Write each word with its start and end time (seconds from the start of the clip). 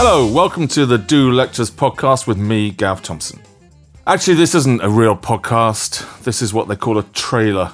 Hello, 0.00 0.24
welcome 0.30 0.68
to 0.68 0.86
the 0.86 0.96
Do 0.96 1.32
Lectures 1.32 1.72
podcast 1.72 2.28
with 2.28 2.38
me, 2.38 2.70
Gav 2.70 3.02
Thompson. 3.02 3.42
Actually, 4.06 4.34
this 4.34 4.54
isn't 4.54 4.80
a 4.80 4.88
real 4.88 5.16
podcast. 5.16 6.22
This 6.22 6.40
is 6.40 6.54
what 6.54 6.68
they 6.68 6.76
call 6.76 6.98
a 6.98 7.02
trailer. 7.02 7.72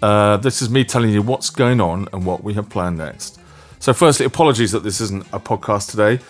Uh, 0.00 0.36
this 0.36 0.62
is 0.62 0.70
me 0.70 0.84
telling 0.84 1.10
you 1.10 1.20
what's 1.20 1.50
going 1.50 1.80
on 1.80 2.06
and 2.12 2.24
what 2.24 2.44
we 2.44 2.54
have 2.54 2.68
planned 2.68 2.98
next. 2.98 3.40
So, 3.80 3.92
firstly, 3.92 4.24
apologies 4.24 4.70
that 4.70 4.84
this 4.84 5.00
isn't 5.00 5.26
a 5.32 5.40
podcast 5.40 5.90
today. 5.90 6.22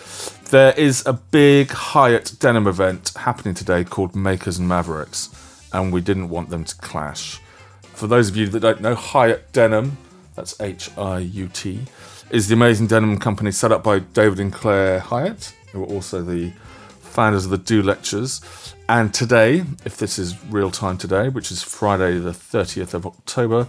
There 0.49 0.73
is 0.79 1.05
a 1.05 1.13
big 1.13 1.69
Hiut 1.69 2.39
denim 2.39 2.65
event 2.65 3.11
happening 3.15 3.53
today 3.53 3.83
called 3.83 4.15
Makers 4.15 4.57
and 4.57 4.67
Mavericks, 4.67 5.29
and 5.71 5.93
we 5.93 6.01
didn't 6.01 6.29
want 6.29 6.49
them 6.49 6.63
to 6.63 6.75
clash. 6.77 7.39
For 7.83 8.07
those 8.07 8.29
of 8.29 8.35
you 8.35 8.47
that 8.47 8.61
don't 8.61 8.81
know, 8.81 8.95
Hiut 8.95 9.51
Denim, 9.51 9.95
that's 10.35 10.59
H 10.59 10.89
I 10.97 11.19
U 11.19 11.47
T, 11.47 11.81
is 12.29 12.47
the 12.47 12.53
amazing 12.53 12.87
denim 12.87 13.17
company 13.19 13.51
set 13.51 13.71
up 13.71 13.83
by 13.83 13.99
David 13.99 14.39
and 14.39 14.51
Claire 14.51 14.99
Hieatt, 14.99 15.53
who 15.71 15.83
are 15.83 15.87
also 15.87 16.21
the 16.21 16.51
founders 16.99 17.45
of 17.45 17.51
the 17.51 17.57
Do 17.57 17.81
Lectures. 17.81 18.41
And 18.89 19.13
today, 19.13 19.63
if 19.85 19.97
this 19.97 20.19
is 20.19 20.35
real 20.45 20.69
time 20.69 20.97
today, 20.97 21.29
which 21.29 21.51
is 21.51 21.63
Friday, 21.63 22.19
the 22.19 22.31
30th 22.31 22.93
of 22.93 23.05
October, 23.05 23.67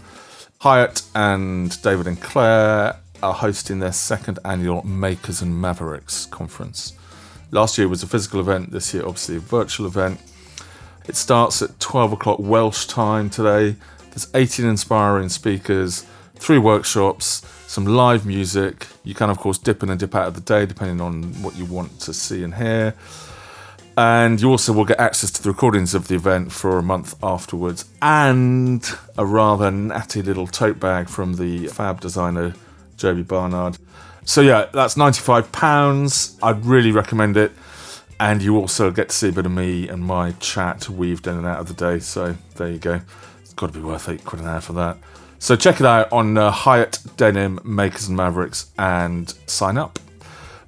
Hiut 0.61 1.03
and 1.15 1.81
David 1.83 2.07
and 2.07 2.21
Claire 2.21 2.97
are 3.23 3.35
hosting 3.35 3.79
their 3.79 3.93
second 3.93 4.39
annual 4.45 4.83
Makers 4.87 5.43
and 5.43 5.59
Mavericks 5.61 6.27
conference. 6.27 6.93
Last 7.51 7.79
year 7.79 7.89
was 7.89 8.03
a 8.03 8.07
physical 8.07 8.41
event, 8.41 8.73
this 8.73 8.93
year, 8.93 9.05
obviously, 9.05 9.37
a 9.37 9.41
virtual 9.41 9.87
event. 9.87 10.21
It 11.07 11.15
starts 11.15 11.63
at 11.63 11.79
12 11.79 12.13
o'clock 12.13 12.39
Welsh 12.41 12.87
time 12.87 13.31
today. 13.31 13.77
There's 14.11 14.29
18 14.35 14.67
inspiring 14.67 15.29
speakers, 15.29 16.05
three 16.39 16.59
workshops, 16.59 17.43
some 17.67 17.85
live 17.85 18.25
music. 18.25 18.87
You 19.05 19.15
can, 19.15 19.31
of 19.31 19.39
course, 19.39 19.59
dip 19.59 19.83
in 19.83 19.91
and 19.91 19.99
dip 19.99 20.15
out 20.15 20.29
of 20.29 20.35
the 20.35 20.41
day 20.41 20.67
depending 20.67 21.01
on 21.01 21.25
what 21.43 21.57
you 21.57 21.65
want 21.65 22.01
to 22.01 22.15
see 22.15 22.43
and 22.43 22.55
hear. 22.55 22.95
And 23.99 24.41
you 24.41 24.51
also 24.51 24.73
will 24.75 24.85
get 24.85 25.01
access 25.01 25.31
to 25.33 25.43
the 25.43 25.51
recordings 25.51 25.95
of 25.95 26.09
the 26.09 26.17
event 26.17 26.53
for 26.53 26.79
a 26.79 26.83
month 26.83 27.15
afterwards 27.23 27.87
and 28.03 28.87
a 29.17 29.25
rather 29.25 29.71
natty 29.71 30.21
little 30.21 30.47
tote 30.47 30.79
bag 30.79 31.09
from 31.09 31.35
the 31.35 31.69
fab 31.69 32.01
designer 32.01 32.55
Joby 32.99 33.23
Barnard. 33.23 33.79
So, 34.25 34.43
yeah, 34.43 34.67
that's 34.73 34.97
£95. 34.97 36.39
I'd 36.43 36.67
really 36.67 36.93
recommend 36.93 37.37
it. 37.37 37.53
And 38.19 38.43
you 38.43 38.57
also 38.57 38.91
get 38.91 39.11
to 39.11 39.15
see 39.15 39.29
a 39.29 39.33
bit 39.33 39.47
of 39.47 39.53
me 39.53 39.89
and 39.89 40.03
my 40.03 40.33
chat 40.33 40.89
weaved 40.89 41.27
in 41.27 41.37
and 41.37 41.47
out 41.47 41.61
of 41.61 41.69
the 41.69 41.75
day. 41.75 42.01
So, 42.01 42.37
there 42.57 42.71
you 42.71 42.79
go. 42.79 43.01
It's 43.43 43.55
got 43.55 43.73
to 43.73 43.79
be 43.79 43.85
worth 43.85 44.09
eight 44.09 44.25
quid 44.25 44.43
an 44.43 44.49
hour 44.49 44.61
for 44.61 44.73
that. 44.75 44.99
So 45.39 45.57
check 45.57 45.81
it 45.81 45.87
out 45.87 46.11
on 46.13 46.37
uh, 46.39 46.51
Hiut 46.51 46.99
Denim 47.17 47.61
Makers 47.65 48.09
and 48.09 48.17
Mavericks 48.17 48.71
and 48.79 49.33
sign 49.47 49.79
up. 49.79 49.99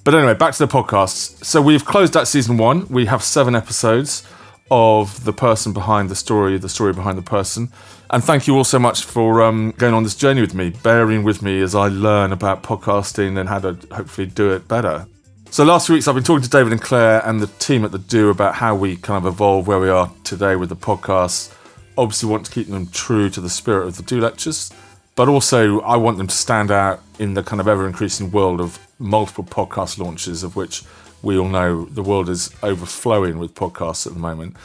But 0.05 0.15
anyway, 0.15 0.35
back 0.35 0.55
to 0.55 0.67
the 0.67 0.73
podcast. 0.73 1.45
So 1.45 1.61
we've 1.61 1.85
closed 1.85 2.17
out 2.17 2.29
season 2.29 2.57
one. 2.57 2.87
We 2.89 3.07
have 3.07 3.23
seven 3.23 3.55
episodes 3.55 4.27
of 4.71 5.25
the 5.25 5.33
person 5.33 5.73
behind 5.73 6.09
the 6.09 6.15
story, 6.15 6.59
the 6.59 6.69
story 6.69 6.93
behind 6.93 7.19
the 7.19 7.23
person. 7.23 7.71
And 8.11 8.23
thank 8.23 8.47
you 8.47 8.57
all 8.57 8.65
so 8.65 8.79
much 8.79 9.05
for 9.05 9.43
um, 9.43 9.75
going 9.77 9.95
on 9.95 10.03
this 10.03 10.15
journey 10.15 10.41
with 10.41 10.55
me, 10.55 10.71
bearing 10.71 11.25
with 11.25 11.43
me 11.43 11.61
as 11.61 11.75
I 11.75 11.89
learn 11.89 12.33
about 12.33 12.63
podcasting 12.63 13.39
and 13.39 13.49
how 13.49 13.59
to 13.59 13.79
hopefully 13.93 14.27
do 14.27 14.51
it 14.53 14.69
better. 14.69 15.07
So 15.51 15.65
last 15.65 15.87
few 15.87 15.95
weeks 15.95 16.07
I've 16.07 16.15
been 16.15 16.25
talking 16.25 16.43
to 16.43 16.51
David 16.51 16.73
and 16.73 16.81
Claire 16.81 17.27
and 17.27 17.41
the 17.41 17.47
team 17.47 17.85
at 17.85 17.93
the 17.93 17.99
Do 17.99 18.29
about 18.29 18.55
how 18.55 18.75
we 18.75 18.97
kind 18.97 19.19
of 19.19 19.33
evolve 19.33 19.67
where 19.67 19.81
we 19.81 19.89
are 19.89 20.11
today 20.23 20.57
with 20.57 20.69
the 20.69 20.77
podcast 20.77 21.55
obviously 21.99 22.31
want 22.31 22.47
to 22.47 22.53
keep 22.53 22.69
them 22.69 22.87
true 22.87 23.29
to 23.29 23.41
the 23.41 23.51
spirit 23.51 23.89
of 23.89 23.97
the 23.97 24.03
Do 24.05 24.21
lectures, 24.21 24.73
but 25.17 25.29
also 25.29 25.81
I 25.81 25.97
want 25.97 26.17
them 26.17 26.29
to 26.29 26.35
stand 26.35 26.71
out 26.71 27.03
in 27.19 27.35
the 27.35 27.43
kind 27.43 27.61
of 27.61 27.67
ever 27.67 27.87
increasing 27.87 28.31
world 28.31 28.61
of 28.61 28.79
multiple 29.01 29.45
podcast 29.45 29.99
launches, 29.99 30.45
of 30.45 30.55
which 30.55 30.85
we 31.23 31.37
all 31.37 31.49
know 31.49 31.87
the 31.87 32.03
world 32.03 32.29
is 32.29 32.51
overflowing 32.63 33.39
with 33.39 33.55
podcasts 33.55 34.07
at 34.07 34.15
the 34.15 34.21
moment. 34.21 34.57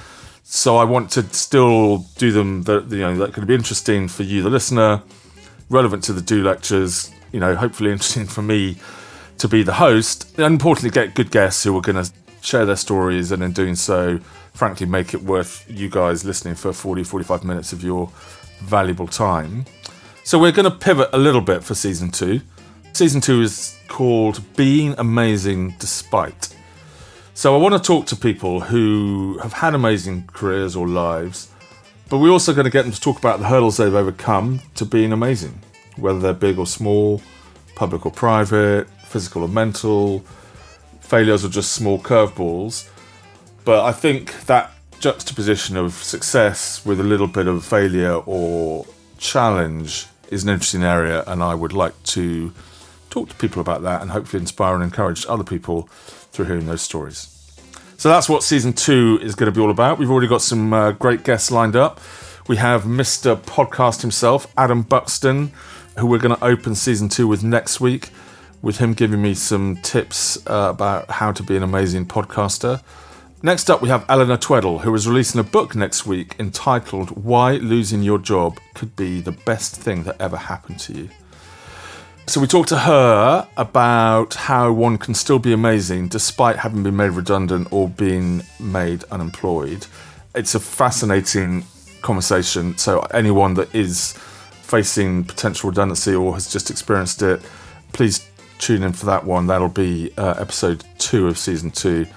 So 0.44 0.78
I 0.78 0.84
want 0.84 1.10
to 1.12 1.24
still 1.34 2.06
do 2.18 2.32
them 2.32 2.64
that 2.64 2.90
you 2.92 3.00
know 3.00 3.18
that 3.18 3.34
could 3.34 3.48
be 3.48 3.56
interesting 3.56 4.08
for 4.08 4.24
you, 4.24 4.44
the 4.44 4.52
listener, 4.52 5.02
relevant 5.70 6.04
to 6.04 6.14
the 6.14 6.22
Do 6.22 6.44
lectures. 6.44 7.12
You 7.32 7.40
know, 7.40 7.56
hopefully 7.56 7.92
interesting 7.92 8.28
for 8.28 8.44
me 8.44 8.78
to 9.40 9.48
be 9.48 9.64
the 9.64 9.74
host, 9.74 10.38
and 10.38 10.46
importantly, 10.46 10.92
get 10.92 11.16
good 11.16 11.32
guests 11.32 11.64
who 11.64 11.76
are 11.76 11.82
going 11.82 12.04
to 12.04 12.12
share 12.44 12.66
their 12.66 12.76
stories, 12.76 13.32
and 13.32 13.42
in 13.42 13.52
doing 13.52 13.76
so, 13.76 14.20
frankly 14.54 14.86
make 14.86 15.14
it 15.14 15.24
worth 15.24 15.66
you 15.68 15.90
guys 15.90 16.26
listening 16.26 16.56
for 16.56 16.74
40, 16.74 17.04
45 17.04 17.44
minutes 17.44 17.74
of 17.74 17.84
your 17.84 18.12
valuable 18.60 19.08
time. 19.08 19.66
So 20.24 20.38
we're 20.38 20.52
going 20.52 20.70
to 20.70 20.78
pivot 20.78 21.10
a 21.12 21.18
little 21.18 21.42
bit 21.42 21.64
for 21.64 21.74
season 21.74 22.12
two. 22.12 22.42
Season 22.94 23.22
two 23.22 23.42
is 23.42 23.78
called 23.88 24.42
Being 24.56 24.96
Amazing 24.98 25.76
Despite. 25.80 26.56
So 27.34 27.56
I 27.56 27.58
want 27.58 27.74
to 27.74 27.80
talk 27.80 28.06
to 28.08 28.16
people 28.16 28.62
who 28.62 29.40
have 29.42 29.54
had 29.54 29.74
amazing 29.74 30.30
careers 30.32 30.76
or 30.76 30.88
lives, 30.88 31.50
but 32.10 32.20
we're 32.20 32.30
also 32.30 32.54
going 32.54 32.66
to 32.66 32.72
get 32.72 32.84
them 32.84 32.92
to 32.92 33.02
talk 33.02 33.18
about 33.18 33.40
the 33.40 33.48
hurdles 33.48 33.78
they've 33.78 33.94
overcome 33.94 34.62
to 34.76 34.86
being 34.86 35.12
amazing, 35.12 35.60
whether 35.98 36.20
they're 36.20 36.34
big 36.34 36.60
or 36.60 36.68
small, 36.68 37.22
public 37.76 38.06
or 38.06 38.12
private, 38.12 38.88
physical 39.06 39.42
or 39.42 39.48
mental, 39.48 40.24
failures 41.04 41.46
or 41.46 41.50
just 41.50 41.74
small 41.74 42.00
curveballs. 42.00 42.90
But 43.66 43.86
I 43.86 43.92
think 43.92 44.46
that 44.46 44.72
juxtaposition 45.00 45.78
of 45.78 45.94
success 45.94 46.86
with 46.86 47.00
a 47.00 47.04
little 47.04 47.28
bit 47.28 47.48
of 47.48 47.64
failure 47.66 48.16
or 48.26 48.86
challenge 49.18 50.08
is 50.30 50.44
an 50.44 50.50
interesting 50.50 50.84
area, 50.84 51.24
and 51.28 51.44
I 51.44 51.56
would 51.56 51.74
like 51.74 52.02
to 52.04 52.54
talk 53.10 53.30
to 53.30 53.36
people 53.36 53.62
about 53.62 53.84
that 53.84 54.02
and 54.02 54.12
hopefully 54.12 54.42
inspire 54.42 54.74
and 54.74 54.84
encourage 54.84 55.26
other 55.28 55.44
people 55.44 55.84
through 56.32 56.46
hearing 56.46 56.66
those 56.66 56.82
stories. 56.82 57.30
So 57.98 58.10
that's 58.10 58.28
what 58.28 58.44
season 58.44 58.74
two 58.74 59.20
is 59.22 59.36
going 59.36 59.52
to 59.52 59.58
be 59.58 59.62
all 59.62 59.70
about. 59.70 59.98
We've 59.98 60.10
already 60.10 60.28
got 60.28 60.42
some 60.42 60.74
uh, 60.74 60.92
great 60.92 61.24
guests 61.24 61.52
lined 61.52 61.76
up. 61.76 62.02
We 62.48 62.58
have 62.58 62.84
Mr. 62.84 63.36
Podcast 63.36 64.02
himself, 64.02 64.52
Adam 64.58 64.82
Buxton, 64.82 65.54
who 65.98 66.08
we're 66.08 66.18
going 66.18 66.36
to 66.36 66.44
open 66.44 66.76
season 66.76 67.08
two 67.08 67.28
with 67.28 67.44
next 67.44 67.80
week, 67.80 68.10
with 68.64 68.78
him 68.78 68.94
giving 68.94 69.22
me 69.22 69.36
some 69.36 69.76
tips 69.84 70.38
uh, 70.48 70.70
about 70.72 71.12
how 71.12 71.32
to 71.34 71.44
be 71.44 71.56
an 71.56 71.62
amazing 71.62 72.06
podcaster. 72.08 72.82
Next 73.44 73.70
up, 73.70 73.82
we 73.82 73.90
have 73.90 74.06
Eleanor 74.08 74.38
Tweddle, 74.38 74.82
who 74.82 74.96
is 74.96 75.06
releasing 75.06 75.40
a 75.42 75.44
book 75.44 75.76
next 75.76 76.06
week 76.06 76.34
entitled 76.40 77.10
Why 77.10 77.58
Losing 77.58 78.02
Your 78.02 78.18
Job 78.18 78.58
Could 78.74 78.96
Be 78.96 79.20
the 79.20 79.34
Best 79.34 79.76
Thing 79.76 80.04
That 80.04 80.20
Ever 80.20 80.38
Happened 80.38 80.80
to 80.80 80.94
You. 80.94 81.10
So, 82.26 82.40
we 82.40 82.48
talked 82.48 82.70
to 82.70 82.78
her 82.80 83.46
about 83.58 84.34
how 84.36 84.72
one 84.72 84.98
can 84.98 85.14
still 85.14 85.40
be 85.40 85.52
amazing 85.52 86.08
despite 86.08 86.56
having 86.56 86.84
been 86.84 86.96
made 86.96 87.10
redundant 87.10 87.68
or 87.70 87.90
being 87.90 88.44
made 88.62 89.04
unemployed. 89.12 89.88
It's 90.34 90.56
a 90.56 90.60
fascinating 90.62 91.66
conversation. 92.02 92.78
So, 92.78 93.02
anyone 93.14 93.56
that 93.56 93.76
is 93.76 94.14
facing 94.62 95.26
potential 95.26 95.70
redundancy 95.70 96.16
or 96.16 96.34
has 96.34 96.50
just 96.50 96.72
experienced 96.72 97.22
it, 97.22 97.42
please 97.92 98.26
tune 98.64 98.82
in 98.82 98.94
for 98.94 99.06
that 99.06 99.26
one. 99.26 99.48
That'll 99.48 99.68
be 99.68 100.14
uh, 100.18 100.36
episode 100.38 100.86
two 100.98 101.28
of 101.28 101.38
season 101.38 101.70
two 101.70 102.08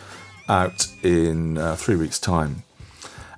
out 0.49 0.87
in 1.03 1.59
uh, 1.59 1.75
three 1.75 1.97
weeks' 1.97 2.21
time. 2.21 2.63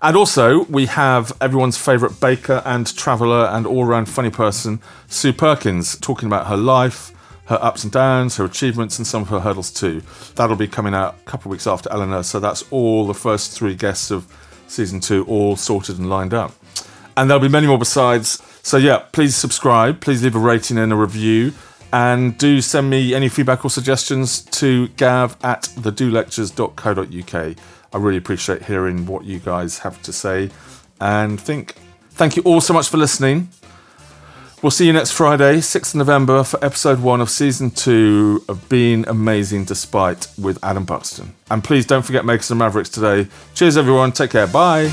And 0.02 0.14
also, 0.14 0.64
we 0.64 0.86
have 0.86 1.32
everyone's 1.40 1.78
favourite 1.78 2.20
baker 2.20 2.62
and 2.66 2.86
traveller 2.96 3.46
and 3.46 3.66
all 3.66 3.86
round 3.86 4.10
funny 4.10 4.28
person, 4.30 4.80
Sue 5.08 5.32
Perkins, 5.32 5.98
talking 5.98 6.26
about 6.26 6.48
her 6.48 6.56
life, 6.56 7.10
her 7.46 7.58
ups 7.62 7.82
and 7.82 7.90
downs, 7.90 8.36
her 8.36 8.44
achievements, 8.44 8.98
and 8.98 9.06
some 9.06 9.22
of 9.22 9.28
her 9.28 9.40
hurdles 9.40 9.72
too. 9.72 10.02
That'll 10.34 10.54
be 10.54 10.68
coming 10.68 10.94
out 10.94 11.16
a 11.18 11.24
couple 11.24 11.48
of 11.48 11.52
weeks 11.52 11.66
after 11.66 11.90
Eleanor, 11.90 12.22
so 12.22 12.38
that's 12.38 12.62
all 12.70 13.06
the 13.06 13.14
first 13.14 13.52
three 13.52 13.74
guests 13.74 14.10
of 14.10 14.26
season 14.66 15.00
two, 15.00 15.24
all 15.24 15.56
sorted 15.56 15.98
and 15.98 16.10
lined 16.10 16.34
up. 16.34 16.52
And 17.16 17.28
there'll 17.28 17.42
be 17.42 17.48
many 17.48 17.66
more 17.66 17.78
besides. 17.78 18.42
So, 18.62 18.76
yeah, 18.76 18.98
please 19.12 19.34
subscribe, 19.34 20.02
please 20.02 20.22
leave 20.22 20.36
a 20.36 20.38
rating 20.38 20.76
and 20.76 20.92
a 20.92 20.96
review. 20.96 21.54
And 21.92 22.36
do 22.36 22.60
send 22.60 22.90
me 22.90 23.14
any 23.14 23.28
feedback 23.28 23.64
or 23.64 23.70
suggestions 23.70 24.42
to 24.42 24.88
gav 24.88 25.36
at 25.42 25.62
thedolectures.co.uk. 25.62 27.56
I 27.92 27.96
really 27.96 28.18
appreciate 28.18 28.64
hearing 28.64 29.06
what 29.06 29.24
you 29.24 29.38
guys 29.38 29.78
have 29.78 30.02
to 30.02 30.12
say 30.12 30.50
and 31.00 31.40
think. 31.40 31.76
Thank 32.10 32.36
you 32.36 32.42
all 32.42 32.60
so 32.60 32.74
much 32.74 32.88
for 32.88 32.98
listening. 32.98 33.48
We'll 34.60 34.72
see 34.72 34.86
you 34.86 34.92
next 34.92 35.12
Friday, 35.12 35.58
6th 35.58 35.94
November, 35.94 36.42
for 36.42 36.62
episode 36.64 37.00
one 37.00 37.20
of 37.20 37.30
season 37.30 37.70
two 37.70 38.42
of 38.48 38.68
Being 38.68 39.06
Amazing 39.06 39.64
Despite 39.64 40.26
with 40.36 40.58
Adam 40.64 40.84
Buxton. 40.84 41.34
And 41.48 41.62
please 41.62 41.86
don't 41.86 42.02
forget 42.02 42.24
Makers 42.24 42.50
and 42.50 42.58
Mavericks 42.58 42.88
today. 42.88 43.28
Cheers, 43.54 43.76
everyone. 43.76 44.10
Take 44.10 44.32
care. 44.32 44.48
Bye. 44.48 44.90